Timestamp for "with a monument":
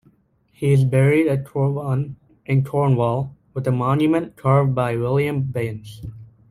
3.53-4.35